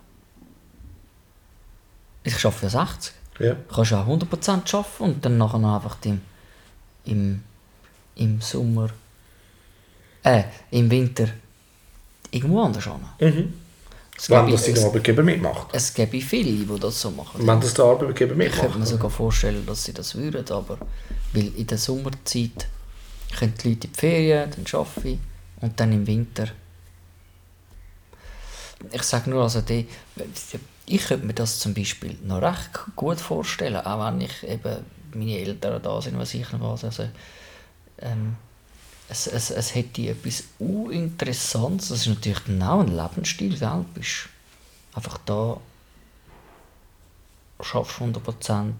[2.23, 3.13] Ich arbeite ja 60.
[3.39, 3.53] Ja.
[3.53, 6.21] Du kannst auch 100% arbeiten und dann nachher noch einfach im,
[7.05, 7.43] im,
[8.15, 8.89] im Sommer,
[10.23, 11.29] äh, im Winter
[12.31, 12.93] irgendwo anders hin.
[13.19, 13.53] Mhm.
[14.19, 15.67] Es Wenn das es- der Arbeitgeber mitmacht.
[15.73, 17.45] es gäbe viele, die das so machen.
[17.45, 18.87] Wenn das der Arbeitgeber ich könnte mir mitmacht.
[18.87, 20.77] sogar vorstellen, dass sie das würden, aber
[21.33, 22.67] weil in der Sommerzeit
[23.37, 25.19] können die Leute in die Ferien, dann arbeite ich
[25.61, 26.47] und dann im Winter.
[28.91, 29.87] Ich sage nur, also die,
[30.85, 34.77] ich könnte mir das zum Beispiel noch recht gut vorstellen, auch wenn ich eben
[35.13, 36.83] meine Eltern da sind, was ich noch was.
[36.83, 37.03] Also,
[37.99, 38.35] ähm,
[39.09, 43.57] es, es, es hätte etwas Uninteressantes, das ist natürlich auch ein Lebensstil?
[43.57, 44.29] Du bist
[44.93, 45.59] einfach da,
[47.61, 48.73] schaffst 100%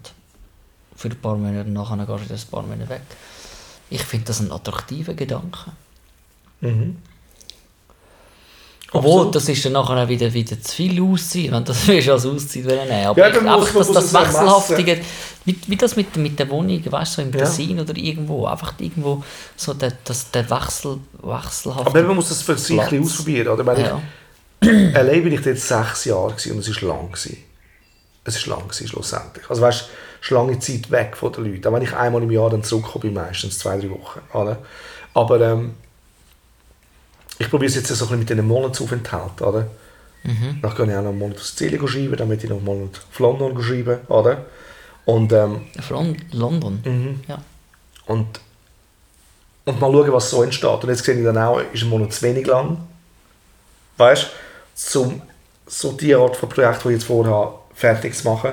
[0.96, 3.02] für ein paar Monate, nachher gehst du wieder ein paar Monate weg.
[3.90, 5.72] Ich finde das ein attraktiver Gedanke.
[6.60, 6.98] Mhm.
[8.92, 12.24] Obwohl, das ist dann nachher auch wieder, wieder zu viel Auszeit, wenn das willst als
[12.24, 13.06] Auszeit nehmen.
[13.06, 14.14] Aber Ja, ich, einfach, dass das.
[14.14, 15.00] Wechselhaftige,
[15.44, 17.40] wie, wie das mit, mit der Wohnung, weißt du, so im Ja.
[17.40, 19.22] Tessin oder irgendwo, einfach irgendwo
[19.56, 23.48] so der, das, der Wechsel, wechselhafte Aber man muss das für sich ein ausprobieren.
[23.48, 23.62] Oder?
[23.64, 24.00] Meine, Ja.
[24.60, 27.36] ich, allein bin ich jetzt sechs Jahre gewesen und es ist lang gewesen.
[28.24, 29.48] Es ist lang gewesen, schlussendlich.
[29.50, 29.80] Also weißt,
[30.20, 31.66] es ist lange Zeit weg von den Leuten.
[31.68, 34.20] Auch wenn ich einmal im Jahr dann zurückkomme, meistens zwei, drei Wochen.
[34.34, 34.58] Oder?
[35.14, 35.74] Aber ähm,
[37.38, 39.46] ich probiere es jetzt so ein bisschen mit diesen Monatsaufenthalten.
[39.46, 39.66] Oder?
[40.24, 40.58] Mhm.
[40.60, 43.00] Dann kann ich auch noch einen Monat aus Zürich schreiben, möchte ich noch einen Monat
[43.10, 43.98] auf London schreiben.
[44.08, 44.44] Oder?
[45.04, 46.80] Und ähm, Von London.
[46.84, 47.20] Mhm.
[47.28, 47.38] Ja.
[48.06, 48.40] und,
[49.64, 50.82] und mal schauen, was so entsteht.
[50.82, 52.78] Und jetzt sehe ich dann auch, ist ein Monat zu wenig lang.
[53.96, 54.26] Weißt
[54.92, 55.22] du, um
[55.66, 58.52] so die Art von Projekt, die ich jetzt vorhabe, fertig zu machen.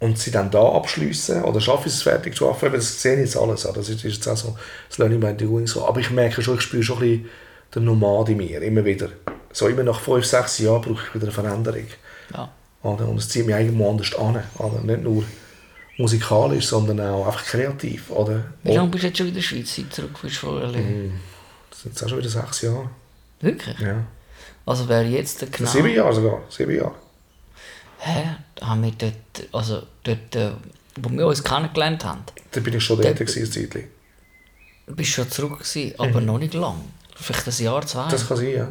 [0.00, 2.72] Und sie dann da abschließen oder schaffe ich es fertig zu schaffen.
[2.72, 3.64] Das sehe ich jetzt alles.
[3.64, 3.72] ja.
[3.72, 4.56] Das ist, jetzt auch so
[4.88, 5.86] das Learning by Doing so.
[5.86, 7.28] Aber ich merke schon, ich spüre schon ein bisschen
[7.74, 9.10] den Nomad in mir, immer wieder.
[9.52, 11.86] So immer nach fünf, sechs Jahren brauche ich wieder eine Veränderung.
[12.34, 12.50] ja.
[12.82, 13.06] Oder?
[13.06, 14.42] Und es zieht mich irgendwo anders an.
[14.58, 14.80] Oder?
[14.82, 15.22] Nicht nur
[15.98, 18.10] musikalisch, sondern auch einfach kreativ.
[18.10, 18.44] Oder?
[18.62, 20.42] Wie lange bist du jetzt schon in der Schweiz, seit zurück bist?
[20.42, 21.12] Mhm.
[21.68, 22.88] Das sind jetzt auch schon wieder sechs Jahre.
[23.40, 23.78] Wirklich?
[23.80, 24.04] Ja.
[24.64, 25.70] Also wäre jetzt der genau...
[25.70, 26.40] Sieben Jahre sogar.
[26.48, 26.94] Sieben Jahre.
[28.02, 28.36] Hä?
[28.56, 29.14] Da haben wir dort,
[29.52, 30.50] also dort, äh,
[31.00, 33.88] wo wir uns kennengelernt haben, Da bin ich schon Der- dort gewesen, ein Zeitchen.
[34.86, 36.80] bist schon zurück gewesen, aber noch nicht lang.
[37.14, 38.06] Vielleicht ein Jahr, zwei.
[38.06, 38.10] Mhm.
[38.10, 38.68] Das kann sein, ja.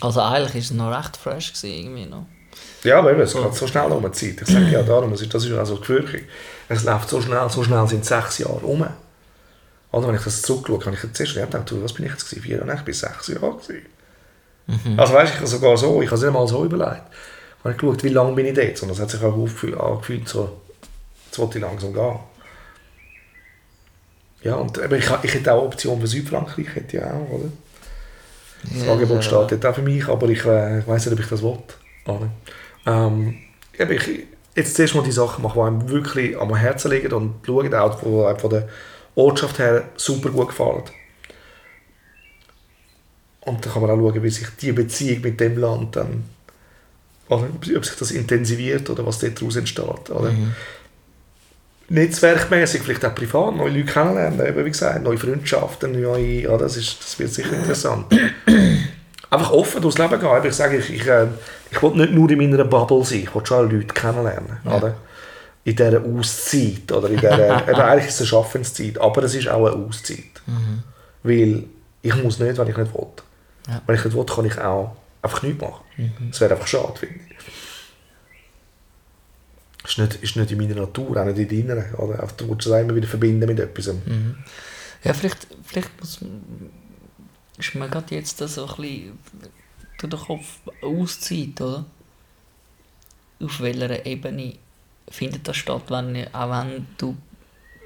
[0.00, 2.26] Also eigentlich war es noch recht fresh gewesen, irgendwie noch.
[2.84, 4.40] Ja, aber eben, es geht so schnell um die Zeit.
[4.42, 6.24] Ich sage ja darum, es ist, das ist also gefürchtig.
[6.68, 8.86] Es läuft so schnell, so schnell sind sechs Jahre um.
[9.92, 12.42] Oder wenn ich das zurückschaue, kann ich jetzt zuerst gedacht, was bin ich jetzt gewesen?
[12.42, 13.86] Vier Jahre, ich bin sechs Jahre gewesen.
[14.96, 17.02] Also weißt ich habe sogar so, ich habe es nicht mal so überlegt.
[17.60, 20.60] Ich habe geschaut, wie lange bin ich dort, und das hat sich auch angefühlt, so,
[21.26, 22.18] jetzt wollte ich langsam gehen.
[24.42, 27.50] Ja, und eben, ich, ich hätte auch Option für Südfrankreich, hätte ich auch, oder?
[28.62, 31.28] Das Angebot steht dort auch für mich, aber ich, äh, ich weiß nicht, ob ich
[31.28, 31.58] das will.
[32.06, 32.30] Oder?
[32.86, 33.36] Ähm,
[33.78, 37.34] eben, ich, jetzt zuerst mal die Sachen machen, die einem wirklich am Herzen liegen und
[37.44, 38.68] schauen auch, einem von der
[39.14, 40.84] Ortschaft her super gut gefallen.
[43.42, 46.24] Und dann kann man auch schauen, wie sich die Beziehung mit dem Land dann,
[47.30, 50.10] ob sich das intensiviert oder was daraus entsteht.
[50.10, 50.32] Oder?
[51.88, 56.76] Netzwerkmäßig, vielleicht auch privat, neue Leute kennenlernen, eben wie gesagt, neue Freundschaften, neue, ja, das,
[56.76, 58.06] ist, das wird sicher interessant.
[59.30, 60.44] Einfach offen durchs Leben gehen.
[60.44, 61.26] Ich sage, ich, ich, äh,
[61.70, 64.58] ich will nicht nur in meiner Bubble sein, ich will schon Leute kennenlernen.
[64.64, 64.94] Oder?
[65.64, 66.90] In dieser Auszeit.
[66.92, 70.42] Oder in dieser, eben, eigentlich ist es eine Schaffenszeit, aber es ist auch eine Auszeit.
[71.22, 71.64] Weil
[72.02, 73.06] ich muss nicht, wenn ich nicht will.
[73.68, 73.82] Ja.
[73.86, 75.84] Wenn ich nicht will, kann ich auch einfach nichts machen.
[76.30, 77.36] Das wäre einfach schade, finde ich.
[79.84, 81.98] Ist nicht, ist nicht in meiner Natur, auch nicht in deiner.
[81.98, 82.26] Oder?
[82.36, 83.94] Du willst es immer wieder verbinden mit etwas.
[85.02, 86.42] Ja, vielleicht, vielleicht muss man,
[87.58, 89.18] ist mir gerade jetzt das so ein bisschen
[89.98, 91.84] durch den Kopf auszieht, oder?
[93.42, 94.54] Auf welcher Ebene
[95.08, 97.16] findet das statt, wenn, auch wenn du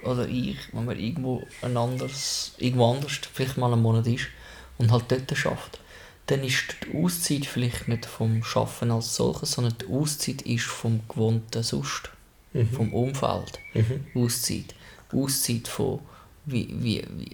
[0.03, 4.27] oder ich, wenn man irgendwo ein anderes, irgendwo anders vielleicht mal einen Monat ist
[4.79, 5.81] und halt dort schafft,
[6.27, 11.01] dann ist die Auszeit vielleicht nicht vom Schaffen als solches, sondern die Auszeit ist vom
[11.09, 12.11] gewohnten Sonst,
[12.75, 13.59] vom Umfeld.
[14.15, 14.75] Auszeit.
[15.13, 16.01] Auszeit von,
[16.47, 17.31] wie, wie, wie,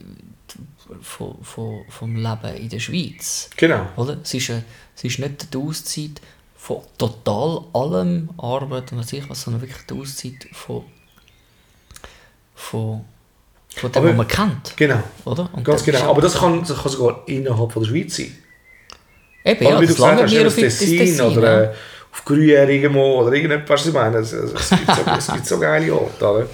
[1.03, 3.48] von, von, vom Leben in der Schweiz.
[3.57, 3.87] Genau.
[3.96, 4.18] Oder?
[4.22, 4.64] Es, ist eine,
[4.96, 6.20] es ist nicht die Auszeit
[6.57, 10.85] von total allem Arbeit und was ich was, sondern wirklich die Auszeit von,
[12.55, 13.05] von,
[13.76, 14.76] von dem, Aber- was man kennt.
[14.76, 15.03] Genau.
[15.24, 15.48] Oder?
[15.53, 16.11] Und Ganz genau.
[16.11, 18.37] Aber das kann, das kann sogar innerhalb von der Schweiz sein.
[19.44, 21.74] Eben, Oder ja, wie du gesagt hast, auf Tessin, Tessin, oder äh,
[22.12, 24.18] auf Gruyère irgendwo oder irgendetwas, was ich meine.
[24.18, 26.46] Es, es, gibt so, es gibt so geile Orte, oder?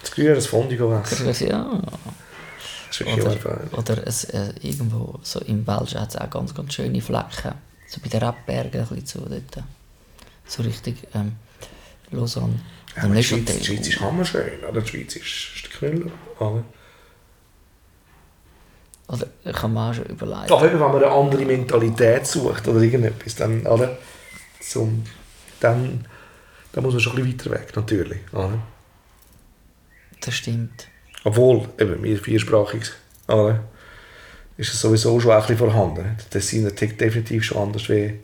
[0.00, 1.48] Das Gruyère, das Fondue essen.
[1.48, 1.80] Ja,
[2.88, 6.54] Das ist wirklich oder, oder es, äh, irgendwo so im Belgien hat es auch ganz,
[6.54, 7.54] ganz schöne Flecken.
[7.88, 9.64] So bei den Rebbergen ein bisschen so dort.
[10.46, 11.32] So richtig ähm,
[12.10, 12.60] Lausanne.
[12.96, 14.80] Ja, die Schweiz, die Schweiz ist hammerschön, oder?
[14.82, 16.10] Die Schweiz ist, ist der Knüller,
[19.08, 19.26] oder?
[19.44, 20.50] Ich habe mir auch schon überlegt.
[20.50, 23.98] Aber eben, wenn man eine andere Mentalität sucht oder irgendetwas, dann, oder?
[24.60, 25.04] Zum,
[25.60, 26.06] dann,
[26.72, 28.58] dann muss man schon ein bisschen weiter weg, natürlich, oder?
[30.20, 30.88] Das stimmt.
[31.24, 32.90] Obwohl, eben, wir viersprachig
[33.28, 33.60] oder?
[34.56, 36.16] ist es sowieso schon auch ein bisschen vorhanden.
[36.30, 38.18] Das sind definitiv schon anders wie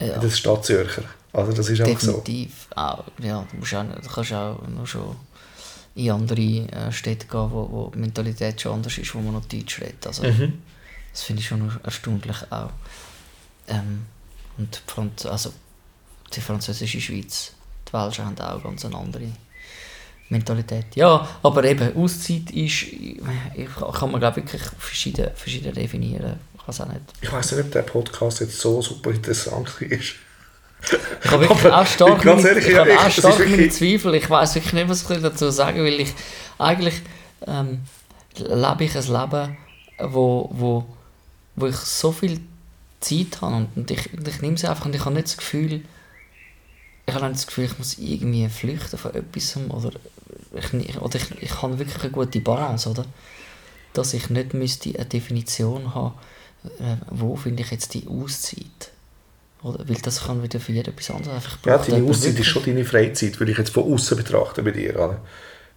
[0.00, 0.18] Ja.
[0.18, 1.02] der Stadt Zürcher.
[1.32, 2.12] Also das ist einfach so.
[2.20, 2.66] Definitiv.
[2.74, 5.16] Auch, ja, du, musst auch, du kannst auch noch schon
[5.96, 9.46] in andere äh, Städte gehen, wo, wo die Mentalität schon anders ist, wo man noch
[9.46, 10.06] Deutsch redet.
[10.06, 10.62] Also, Mhm.
[11.12, 12.68] Das finde ich schon erstaunlich auch.
[13.68, 14.04] Ähm,
[14.58, 15.50] und die, Franz also,
[16.34, 17.52] die französische Schweiz,
[17.88, 19.28] die Welschen haben auch ganz eine andere
[20.28, 20.94] Mentalität.
[20.94, 26.38] Ja, aber eben, Auszeit ist, ich, kann man glaube ich wirklich verschieden, verschieden definieren.
[26.54, 27.00] Ich weiß auch nicht.
[27.22, 30.16] Ich weiß nicht, ob der Podcast jetzt so super interessant ist.
[31.24, 34.14] Ich habe wirklich auch stark, meine, ehrlich, ich habe ich- auch stark meine Zweifel.
[34.14, 36.00] Ich weiß wirklich nicht, was ich dazu sagen will.
[36.00, 36.12] Ich,
[36.58, 36.94] eigentlich
[37.46, 37.80] ähm,
[38.36, 39.56] lebe ich ein Leben,
[39.98, 40.86] wo, wo,
[41.56, 42.40] wo ich so viel
[43.00, 45.82] Zeit habe und, und ich, ich nehme sie einfach und ich habe nicht das Gefühl,
[47.06, 49.90] ich habe nicht das Gefühl, ich muss irgendwie flüchten von etwas oder
[50.52, 53.04] ich, oder ich, ich habe wirklich eine gute Balance, oder?
[53.92, 56.14] Dass ich nicht müsste eine Definition haben,
[56.78, 58.90] äh, wo finde ich jetzt die Auszeit.
[59.62, 59.88] Oder?
[59.88, 61.34] Weil das kann wieder für jeden etwas anderes.
[61.34, 64.70] Einfach Ja, deine Auszeit ist schon deine Freizeit, würde ich jetzt von außen betrachten bei
[64.70, 64.94] dir.
[64.94, 65.20] Oder?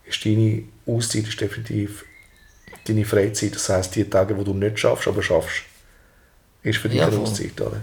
[0.06, 2.06] Ist deine Auszeit ist definitiv
[2.88, 3.56] deine Freizeit.
[3.56, 5.62] Das heisst, die Tage, wo du nicht schaffst, aber schaffst,
[6.62, 7.24] ist für dich Ja, eine voll.
[7.26, 7.60] Auszeit.
[7.62, 7.82] Oder?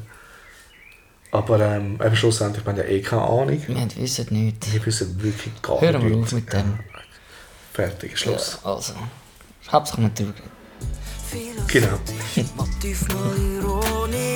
[1.32, 3.60] Aber ähm, eben schlussendlich, wir haben ja eh keine Ahnung.
[3.66, 4.72] Wir haben- wissen nicht.
[4.72, 6.32] Wir wissen wirklich gar Hören wir nichts.
[6.32, 6.58] auf mit dem.
[6.60, 6.78] Ja.
[7.72, 8.58] Fertig, Schluss.
[8.64, 8.94] Ja, also,
[9.70, 10.32] Hauptsache nicht drüber.
[11.66, 11.98] Genau.
[12.56, 14.35] Motiv mal philosophisch,